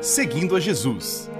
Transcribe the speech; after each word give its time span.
Seguindo 0.00 0.56
a 0.56 0.60
Jesus. 0.60 1.30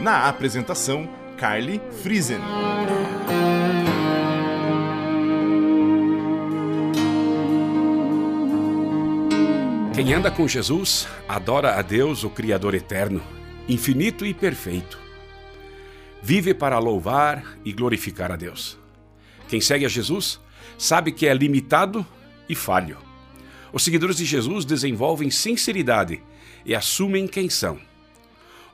Na 0.00 0.26
apresentação, 0.26 1.06
Carly 1.36 1.82
Friesen. 2.02 2.38
Quem 9.94 10.14
anda 10.14 10.30
com 10.30 10.48
Jesus 10.48 11.06
adora 11.28 11.78
a 11.78 11.82
Deus, 11.82 12.24
o 12.24 12.30
Criador 12.30 12.74
eterno, 12.74 13.22
infinito 13.68 14.24
e 14.24 14.32
perfeito. 14.32 14.98
Vive 16.22 16.54
para 16.54 16.78
louvar 16.78 17.58
e 17.66 17.70
glorificar 17.70 18.32
a 18.32 18.36
Deus. 18.36 18.78
Quem 19.46 19.60
segue 19.60 19.84
a 19.84 19.90
Jesus 19.90 20.40
sabe 20.78 21.12
que 21.12 21.26
é 21.26 21.34
limitado 21.34 22.06
e 22.52 22.54
falho. 22.54 22.98
Os 23.72 23.82
seguidores 23.82 24.16
de 24.16 24.26
Jesus 24.26 24.64
desenvolvem 24.64 25.30
sinceridade 25.30 26.22
e 26.64 26.74
assumem 26.74 27.26
quem 27.26 27.48
são. 27.48 27.80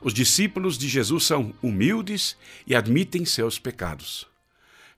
Os 0.01 0.13
discípulos 0.13 0.77
de 0.77 0.87
Jesus 0.87 1.23
são 1.23 1.53
humildes 1.61 2.37
e 2.67 2.75
admitem 2.75 3.23
seus 3.25 3.57
pecados. 3.57 4.27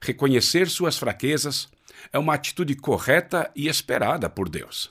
Reconhecer 0.00 0.68
suas 0.68 0.98
fraquezas 0.98 1.68
é 2.12 2.18
uma 2.18 2.34
atitude 2.34 2.74
correta 2.74 3.50
e 3.54 3.68
esperada 3.68 4.28
por 4.28 4.48
Deus. 4.48 4.90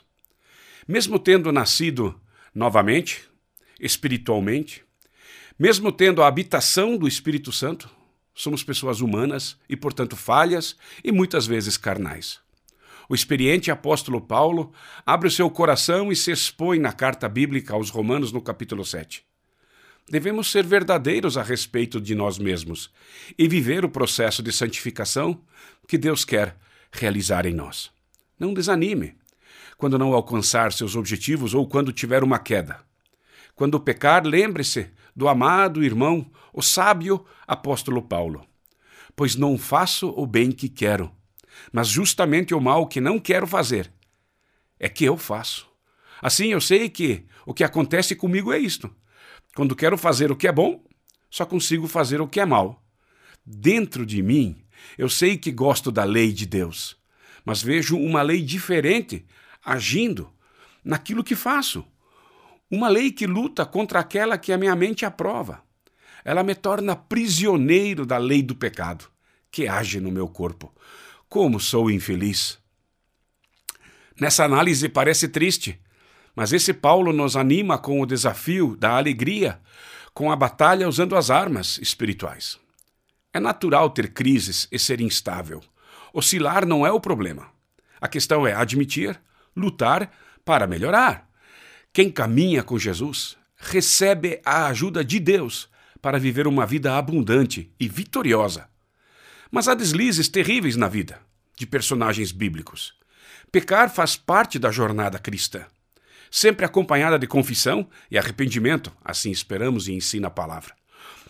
Mesmo 0.88 1.20
tendo 1.20 1.52
nascido 1.52 2.20
novamente, 2.56 3.24
espiritualmente, 3.80 4.84
mesmo 5.60 5.92
tendo 5.92 6.24
a 6.24 6.28
habitação 6.28 6.98
do 6.98 7.08
Espírito 7.08 7.52
Santo, 7.52 7.90
somos 8.34 8.64
pessoas 8.64 9.02
humanas 9.02 9.58
e, 9.68 9.76
portanto, 9.76 10.16
falhas 10.16 10.78
e 11.04 11.12
muitas 11.12 11.46
vezes 11.46 11.76
carnais. 11.78 12.40
O 13.12 13.14
experiente 13.14 13.70
apóstolo 13.70 14.22
Paulo 14.22 14.72
abre 15.06 15.28
o 15.28 15.32
seu 15.32 15.50
coração 15.50 16.14
e 16.14 16.16
se 16.16 16.32
expõe 16.32 16.80
na 16.80 16.94
carta 16.94 17.28
bíblica 17.28 17.74
aos 17.74 17.90
Romanos, 17.90 18.32
no 18.32 18.42
capítulo 18.42 18.86
7. 18.86 19.22
Devemos 20.10 20.50
ser 20.50 20.66
verdadeiros 20.66 21.36
a 21.36 21.44
respeito 21.44 22.00
de 22.00 22.16
nós 22.16 22.40
mesmos 22.40 22.90
e 23.38 23.50
viver 23.50 23.84
o 23.84 23.90
processo 23.90 24.42
de 24.42 24.50
santificação 24.54 25.42
que 25.90 25.98
Deus 25.98 26.24
quer 26.24 26.56
realizar 26.90 27.46
em 27.46 27.54
nós. 27.54 27.92
Não 28.40 28.54
desanime 28.54 29.14
quando 29.78 30.00
não 30.00 30.14
alcançar 30.14 30.72
seus 30.72 30.96
objetivos 30.96 31.54
ou 31.54 31.68
quando 31.68 31.92
tiver 31.92 32.24
uma 32.24 32.40
queda. 32.40 32.80
Quando 33.56 33.78
pecar, 33.78 34.26
lembre-se 34.26 34.90
do 35.14 35.28
amado 35.28 35.84
irmão, 35.84 36.26
o 36.54 36.62
sábio 36.62 37.26
apóstolo 37.46 38.02
Paulo. 38.02 38.48
Pois 39.18 39.36
não 39.36 39.58
faço 39.58 40.14
o 40.16 40.26
bem 40.26 40.50
que 40.50 40.70
quero, 40.70 41.12
mas 41.72 41.88
justamente 41.88 42.54
o 42.54 42.62
mal 42.62 42.88
que 42.88 43.02
não 43.02 43.20
quero 43.20 43.46
fazer 43.48 43.92
é 44.80 44.90
que 44.90 45.06
eu 45.06 45.18
faço. 45.18 45.68
Assim 46.22 46.48
eu 46.48 46.62
sei 46.62 46.90
que 46.90 47.26
o 47.46 47.54
que 47.54 47.64
acontece 47.64 48.16
comigo 48.16 48.52
é 48.54 48.60
isto. 48.60 48.94
Quando 49.56 49.76
quero 49.76 49.98
fazer 49.98 50.32
o 50.32 50.36
que 50.36 50.48
é 50.48 50.52
bom, 50.52 50.84
só 51.30 51.46
consigo 51.46 51.88
fazer 51.88 52.22
o 52.22 52.28
que 52.28 52.40
é 52.40 52.46
mal. 52.46 52.84
Dentro 53.46 54.06
de 54.06 54.22
mim, 54.22 54.64
eu 54.98 55.10
sei 55.10 55.38
que 55.38 55.52
gosto 55.52 55.92
da 55.92 56.04
lei 56.04 56.32
de 56.32 56.46
Deus, 56.46 56.98
mas 57.44 57.62
vejo 57.62 57.98
uma 57.98 58.22
lei 58.22 58.42
diferente 58.42 59.26
agindo 59.64 60.32
naquilo 60.84 61.24
que 61.24 61.36
faço. 61.36 61.86
Uma 62.70 62.88
lei 62.88 63.12
que 63.12 63.28
luta 63.28 63.66
contra 63.66 64.00
aquela 64.00 64.38
que 64.38 64.54
a 64.54 64.58
minha 64.58 64.76
mente 64.76 65.06
aprova. 65.06 65.62
Ela 66.24 66.44
me 66.44 66.56
torna 66.56 66.96
prisioneiro 66.96 68.06
da 68.06 68.18
lei 68.18 68.42
do 68.42 68.56
pecado, 68.56 69.06
que 69.50 69.68
age 69.68 70.00
no 70.00 70.12
meu 70.12 70.28
corpo. 70.28 70.74
Como 71.32 71.62
sou 71.62 71.90
infeliz! 71.90 72.60
Nessa 74.20 74.44
análise 74.44 74.90
parece 74.90 75.30
triste, 75.30 75.80
mas 76.36 76.52
esse 76.52 76.74
Paulo 76.74 77.14
nos 77.14 77.38
anima 77.38 77.78
com 77.78 78.02
o 78.02 78.06
desafio 78.06 78.76
da 78.76 78.98
alegria, 78.98 79.58
com 80.14 80.30
a 80.30 80.36
batalha 80.36 80.90
usando 80.90 81.16
as 81.16 81.30
armas 81.30 81.78
espirituais. 81.78 82.60
É 83.34 83.40
natural 83.40 83.90
ter 83.92 84.12
crises 84.12 84.68
e 84.70 84.78
ser 84.78 85.00
instável. 85.00 85.62
Oscilar 86.12 86.66
não 86.66 86.86
é 86.86 86.92
o 86.92 87.00
problema. 87.00 87.50
A 88.02 88.10
questão 88.10 88.46
é 88.46 88.54
admitir, 88.54 89.18
lutar 89.56 90.12
para 90.44 90.68
melhorar. 90.68 91.30
Quem 91.94 92.12
caminha 92.12 92.62
com 92.62 92.78
Jesus 92.78 93.38
recebe 93.56 94.42
a 94.44 94.66
ajuda 94.66 95.02
de 95.02 95.18
Deus 95.18 95.70
para 96.02 96.20
viver 96.20 96.46
uma 96.46 96.66
vida 96.66 96.98
abundante 96.98 97.74
e 97.80 97.88
vitoriosa. 97.88 98.70
Mas 99.52 99.68
há 99.68 99.76
deslizes 99.76 100.30
terríveis 100.30 100.76
na 100.76 100.88
vida 100.88 101.20
de 101.58 101.68
personagens 101.68 102.32
bíblicos. 102.32 102.94
Pecar 103.52 103.94
faz 103.94 104.16
parte 104.16 104.58
da 104.58 104.72
jornada 104.72 105.20
cristã 105.20 105.66
sempre 106.32 106.66
acompanhada 106.66 107.20
de 107.20 107.28
confissão 107.28 107.88
e 108.10 108.18
arrependimento, 108.18 108.92
assim 109.04 109.30
esperamos 109.30 109.90
e 109.90 109.94
ensina 109.94 110.30
a 110.30 110.32
palavra. 110.32 110.74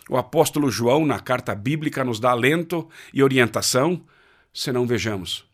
O 0.08 0.16
apóstolo 0.16 0.70
João, 0.70 1.04
na 1.04 1.18
carta 1.18 1.54
bíblica, 1.54 2.04
nos 2.04 2.20
dá 2.20 2.30
alento 2.30 2.88
e 3.12 3.22
orientação, 3.22 4.06
se 4.54 4.70
não 4.70 4.86
vejamos. 4.86 5.44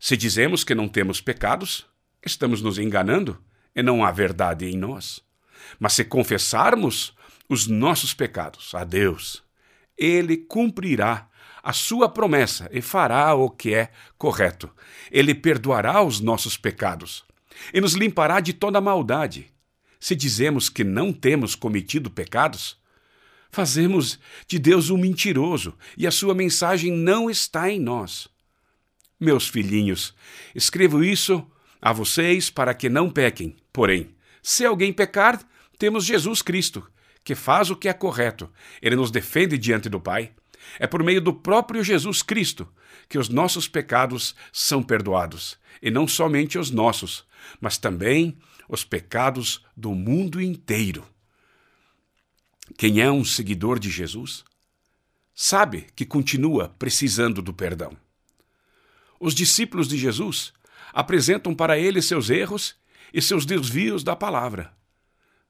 Se 0.00 0.16
dizemos 0.16 0.64
que 0.64 0.74
não 0.74 0.88
temos 0.88 1.20
pecados, 1.20 1.86
estamos 2.24 2.60
nos 2.60 2.78
enganando 2.78 3.40
e 3.74 3.82
não 3.82 4.04
há 4.04 4.10
verdade 4.10 4.66
em 4.66 4.76
nós. 4.76 5.20
Mas 5.78 5.92
se 5.92 6.04
confessarmos 6.04 7.16
os 7.48 7.66
nossos 7.66 8.12
pecados 8.12 8.74
a 8.74 8.84
Deus, 8.84 9.42
Ele 9.96 10.36
cumprirá 10.36 11.27
a 11.68 11.72
sua 11.74 12.08
promessa 12.08 12.66
e 12.72 12.80
fará 12.80 13.34
o 13.34 13.50
que 13.50 13.74
é 13.74 13.90
correto. 14.16 14.70
Ele 15.10 15.34
perdoará 15.34 16.02
os 16.02 16.18
nossos 16.18 16.56
pecados 16.56 17.26
e 17.74 17.78
nos 17.78 17.92
limpará 17.92 18.40
de 18.40 18.54
toda 18.54 18.80
maldade. 18.80 19.52
Se 20.00 20.16
dizemos 20.16 20.70
que 20.70 20.82
não 20.82 21.12
temos 21.12 21.54
cometido 21.54 22.08
pecados, 22.08 22.78
fazemos 23.50 24.18
de 24.46 24.58
Deus 24.58 24.88
um 24.88 24.96
mentiroso 24.96 25.76
e 25.94 26.06
a 26.06 26.10
sua 26.10 26.34
mensagem 26.34 26.90
não 26.90 27.28
está 27.28 27.70
em 27.70 27.78
nós. 27.78 28.28
Meus 29.20 29.46
filhinhos, 29.46 30.14
escrevo 30.54 31.04
isso 31.04 31.46
a 31.82 31.92
vocês 31.92 32.48
para 32.48 32.72
que 32.72 32.88
não 32.88 33.10
pequem. 33.10 33.54
Porém, 33.74 34.08
se 34.42 34.64
alguém 34.64 34.90
pecar, 34.90 35.38
temos 35.78 36.06
Jesus 36.06 36.40
Cristo, 36.40 36.90
que 37.22 37.34
faz 37.34 37.68
o 37.68 37.76
que 37.76 37.90
é 37.90 37.92
correto. 37.92 38.50
Ele 38.80 38.96
nos 38.96 39.10
defende 39.10 39.58
diante 39.58 39.90
do 39.90 40.00
Pai. 40.00 40.32
É 40.78 40.86
por 40.86 41.02
meio 41.02 41.20
do 41.20 41.32
próprio 41.32 41.82
Jesus 41.82 42.22
Cristo 42.22 42.68
que 43.08 43.18
os 43.18 43.28
nossos 43.28 43.66
pecados 43.66 44.34
são 44.52 44.82
perdoados, 44.82 45.58
e 45.80 45.90
não 45.90 46.06
somente 46.06 46.58
os 46.58 46.70
nossos, 46.70 47.24
mas 47.60 47.78
também 47.78 48.36
os 48.68 48.84
pecados 48.84 49.64
do 49.76 49.94
mundo 49.94 50.40
inteiro. 50.40 51.04
Quem 52.76 53.00
é 53.00 53.10
um 53.10 53.24
seguidor 53.24 53.78
de 53.78 53.88
Jesus 53.88 54.44
sabe 55.34 55.86
que 55.96 56.04
continua 56.04 56.68
precisando 56.78 57.40
do 57.40 57.54
perdão. 57.54 57.96
Os 59.18 59.34
discípulos 59.34 59.88
de 59.88 59.96
Jesus 59.96 60.52
apresentam 60.92 61.54
para 61.54 61.78
ele 61.78 62.02
seus 62.02 62.28
erros 62.28 62.76
e 63.12 63.22
seus 63.22 63.46
desvios 63.46 64.04
da 64.04 64.14
palavra. 64.14 64.76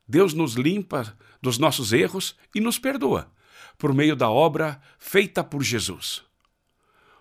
Deus 0.06 0.32
nos 0.32 0.54
limpa 0.54 1.16
dos 1.42 1.58
nossos 1.58 1.92
erros 1.92 2.36
e 2.54 2.60
nos 2.60 2.78
perdoa 2.78 3.30
por 3.78 3.94
meio 3.94 4.16
da 4.16 4.28
obra 4.28 4.80
feita 4.98 5.42
por 5.42 5.62
Jesus. 5.62 6.22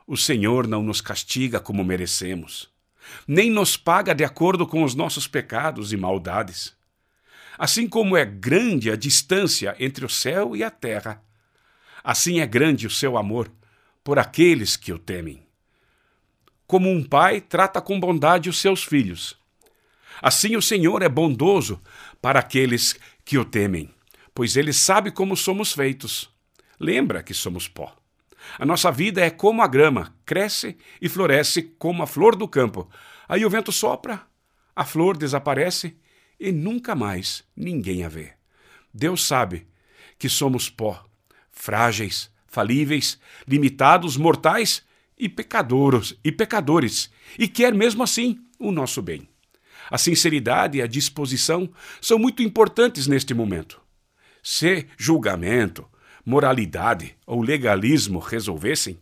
O 0.06 0.18
Senhor 0.18 0.68
não 0.68 0.82
nos 0.84 1.00
castiga 1.00 1.60
como 1.60 1.84
merecemos 1.84 2.70
nem 3.28 3.50
nos 3.50 3.78
paga 3.78 4.14
de 4.14 4.24
acordo 4.24 4.66
com 4.66 4.84
os 4.84 4.96
nossos 4.96 5.28
pecados 5.28 5.94
e 5.94 5.98
maldades. 5.98 6.76
Assim 7.58 7.88
como 7.88 8.16
é 8.16 8.24
grande 8.24 8.92
a 8.92 8.96
distância 8.96 9.76
entre 9.80 10.06
o 10.06 10.10
céu 10.10 10.56
e 10.56 10.64
a 10.64 10.70
terra, 10.70 11.24
assim 12.04 12.40
é 12.40 12.46
grande 12.46 12.86
o 12.86 12.92
seu 12.92 13.18
amor 13.18 13.52
por 14.04 14.20
aqueles 14.20 14.76
que 14.76 14.94
o 14.94 15.00
temem. 15.00 15.46
Como 16.66 16.90
um 16.90 17.04
pai 17.04 17.42
trata 17.42 17.82
com 17.82 18.00
bondade 18.00 18.50
os 18.50 18.60
seus 18.60 18.84
filhos, 18.84 19.38
assim 20.22 20.56
o 20.56 20.62
Senhor 20.62 21.02
é 21.02 21.10
bondoso 21.10 21.82
para 22.22 22.40
aqueles 22.40 22.96
que 23.26 23.38
o 23.38 23.46
temem, 23.46 23.90
pois 24.34 24.56
ele 24.56 24.74
sabe 24.74 25.12
como 25.12 25.36
somos 25.36 25.74
feitos. 25.74 26.30
Lembra 26.80 27.24
que 27.24 27.34
somos 27.34 27.68
pó. 27.68 27.96
A 28.58 28.66
nossa 28.66 28.92
vida 28.92 29.22
é 29.22 29.30
como 29.30 29.62
a 29.62 29.68
grama, 29.68 30.16
cresce 30.26 30.78
e 31.02 31.10
floresce 31.10 31.62
como 31.78 32.04
a 32.04 32.08
flor 32.08 32.36
do 32.36 32.48
campo. 32.48 32.90
Aí 33.28 33.46
o 33.46 33.50
vento 33.50 33.72
sopra, 33.72 34.26
a 34.76 34.86
flor 34.86 35.18
desaparece 35.18 35.98
e 36.40 36.52
nunca 36.52 36.96
mais 36.96 37.44
ninguém 37.56 38.04
a 38.04 38.10
vê. 38.10 38.34
Deus 38.94 39.26
sabe 39.26 39.68
que 40.18 40.30
somos 40.30 40.70
pó, 40.70 41.04
frágeis, 41.52 42.32
falíveis, 42.48 43.20
limitados, 43.48 44.18
mortais 44.18 44.84
e 45.18 45.28
pecadores 45.28 46.16
e 46.24 46.32
pecadores, 46.32 47.12
e 47.38 47.48
quer 47.48 47.74
mesmo 47.74 48.04
assim 48.04 48.40
o 48.60 48.72
nosso 48.72 49.02
bem. 49.02 49.28
A 49.90 49.98
sinceridade 49.98 50.78
e 50.78 50.82
a 50.82 50.88
disposição 50.88 51.70
são 52.02 52.20
muito 52.20 52.44
importantes 52.44 53.08
neste 53.08 53.34
momento. 53.34 53.82
Se 54.44 54.88
julgamento, 54.98 55.88
moralidade 56.28 57.16
ou 57.26 57.42
legalismo 57.42 58.20
resolvessem, 58.20 59.00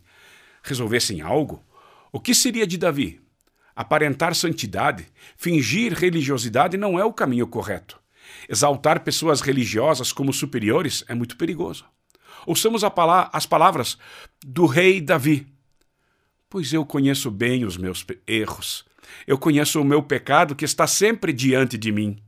resolvessem 0.62 1.22
algo, 1.22 1.60
o 2.12 2.20
que 2.20 2.36
seria 2.36 2.68
de 2.68 2.78
Davi? 2.78 3.20
Aparentar 3.76 4.36
santidade, 4.36 5.08
fingir 5.36 5.92
religiosidade 5.92 6.78
não 6.78 7.00
é 7.00 7.04
o 7.04 7.12
caminho 7.12 7.48
correto. 7.48 8.00
Exaltar 8.48 9.00
pessoas 9.04 9.42
religiosas 9.42 10.14
como 10.14 10.32
superiores 10.32 11.04
é 11.08 11.16
muito 11.16 11.36
perigoso. 11.36 11.84
Ouçamos 12.46 12.84
as 12.84 13.46
palavras 13.48 13.98
do 14.46 14.68
rei 14.68 15.02
Davi. 15.02 15.48
Pois 16.48 16.74
eu 16.74 16.86
conheço 16.86 17.32
bem 17.32 17.66
os 17.66 17.76
meus 17.76 18.06
erros. 18.28 18.86
Eu 19.26 19.40
conheço 19.40 19.82
o 19.82 19.86
meu 19.86 20.04
pecado 20.04 20.56
que 20.56 20.64
está 20.64 20.86
sempre 20.86 21.34
diante 21.34 21.76
de 21.76 21.92
mim. 21.92 22.20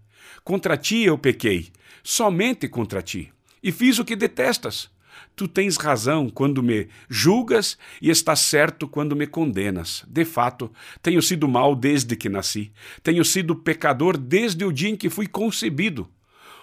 Contra 0.44 0.76
ti 0.76 1.04
eu 1.04 1.20
pequei, 1.20 1.72
somente 2.04 2.68
contra 2.68 3.00
ti, 3.04 3.32
e 3.62 3.72
fiz 3.72 4.00
o 4.00 4.06
que 4.06 4.16
detestas. 4.16 4.90
Tu 5.36 5.48
tens 5.48 5.78
razão 5.78 6.30
quando 6.30 6.64
me 6.64 6.88
julgas 7.10 7.78
e 8.02 8.10
estás 8.10 8.40
certo 8.40 8.88
quando 8.88 9.16
me 9.16 9.28
condenas. 9.28 10.04
De 10.08 10.26
fato, 10.26 10.72
tenho 11.02 11.22
sido 11.22 11.48
mal 11.48 11.76
desde 11.76 12.16
que 12.16 12.28
nasci. 12.28 12.72
Tenho 13.04 13.24
sido 13.24 13.56
pecador 13.56 14.18
desde 14.18 14.66
o 14.66 14.72
dia 14.72 14.90
em 14.90 14.96
que 14.96 15.10
fui 15.10 15.28
concebido. 15.28 16.10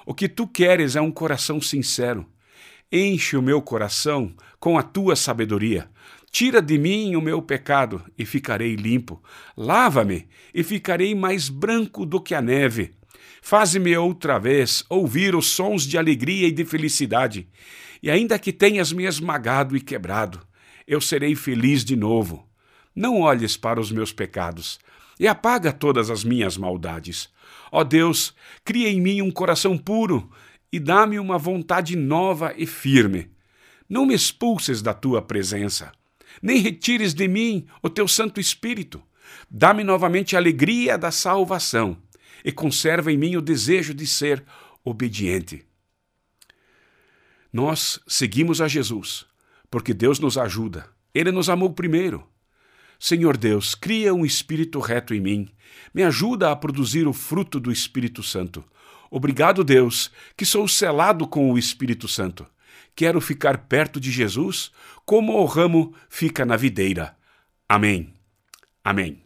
O 0.05 0.13
que 0.13 0.29
tu 0.29 0.47
queres 0.47 0.97
é 0.97 1.01
um 1.01 1.11
coração 1.11 1.61
sincero. 1.61 2.27
Enche 2.91 3.37
o 3.37 3.43
meu 3.43 3.63
coração 3.63 4.35
com 4.59 4.77
a 4.77 4.83
tua 4.83 5.17
sabedoria. 5.17 5.89
Tira 6.31 6.61
de 6.61 6.77
mim 6.77 7.15
o 7.15 7.21
meu 7.21 7.41
pecado 7.41 8.03
e 8.19 8.27
ficarei 8.27 8.75
limpo. 8.75 9.23
Lava-me 9.57 10.27
e 10.53 10.65
ficarei 10.65 11.15
mais 11.15 11.49
branco 11.49 12.05
do 12.05 12.21
que 12.21 12.35
a 12.35 12.43
neve. 12.43 12.93
Faze-me 13.43 13.97
outra 13.97 14.39
vez 14.39 14.85
ouvir 14.89 15.35
os 15.35 15.49
sons 15.49 15.85
de 15.85 15.99
alegria 15.99 16.49
e 16.49 16.53
de 16.53 16.65
felicidade. 16.65 17.49
E 18.03 18.11
ainda 18.11 18.39
que 18.39 18.53
tenhas 18.53 18.93
me 18.93 19.05
esmagado 19.05 19.77
e 19.77 19.81
quebrado, 19.81 20.41
eu 20.87 21.01
serei 21.01 21.35
feliz 21.35 21.85
de 21.85 21.97
novo. 21.97 22.49
Não 22.95 23.21
olhes 23.21 23.57
para 23.57 23.81
os 23.81 23.91
meus 23.91 24.13
pecados 24.13 24.79
e 25.19 25.27
apaga 25.27 25.73
todas 25.73 26.11
as 26.11 26.25
minhas 26.25 26.57
maldades. 26.57 27.29
Ó 27.71 27.83
Deus, 27.85 28.35
cria 28.65 28.89
em 28.89 29.01
mim 29.01 29.23
um 29.23 29.31
coração 29.31 29.77
puro 29.77 30.31
e 30.73 30.79
dá-me 30.79 31.19
uma 31.19 31.39
vontade 31.39 31.97
nova 31.97 32.55
e 32.57 32.67
firme. 32.67 33.31
Não 33.89 34.07
me 34.07 34.15
expulses 34.15 34.81
da 34.81 34.95
tua 34.95 35.21
presença 35.23 35.93
nem 36.43 36.59
retires 36.59 37.15
de 37.15 37.29
mim 37.29 37.67
o 37.83 37.89
teu 37.89 38.09
Santo 38.09 38.41
Espírito. 38.41 39.03
Dá-me 39.51 39.85
novamente 39.85 40.37
a 40.37 40.39
alegria 40.39 40.99
da 40.99 41.11
salvação 41.11 41.97
e 42.45 42.53
conserva 42.53 43.11
em 43.11 43.17
mim 43.17 43.37
o 43.37 43.43
desejo 43.43 43.95
de 43.95 44.07
ser 44.07 44.45
obediente. 44.85 45.65
Nós 47.53 48.01
seguimos 48.07 48.61
a 48.61 48.69
Jesus 48.69 49.27
porque 49.75 49.93
Deus 49.93 50.21
nos 50.21 50.39
ajuda. 50.39 50.87
Ele 51.13 51.33
nos 51.33 51.49
amou 51.49 51.69
primeiro. 51.73 52.25
Senhor 52.97 53.37
Deus, 53.37 53.75
cria 53.75 54.15
um 54.15 54.25
espírito 54.25 54.79
reto 54.79 55.13
em 55.13 55.21
mim. 55.21 55.49
Me 55.93 56.05
ajuda 56.05 56.53
a 56.53 56.55
produzir 56.55 57.09
o 57.09 57.13
fruto 57.13 57.59
do 57.59 57.73
Espírito 57.73 58.23
Santo. 58.23 58.65
Obrigado, 59.11 59.65
Deus, 59.65 60.13
que 60.37 60.45
sou 60.45 60.69
selado 60.69 61.27
com 61.27 61.51
o 61.51 61.59
Espírito 61.59 62.07
Santo. 62.07 62.47
Quero 62.95 63.21
ficar 63.21 63.67
perto 63.67 63.99
de 63.99 64.13
Jesus, 64.13 64.71
como 65.05 65.33
o 65.33 65.45
ramo 65.45 65.93
fica 66.09 66.45
na 66.45 66.57
videira. 66.57 67.17
Amém. 67.69 68.15
Amém. 68.85 69.24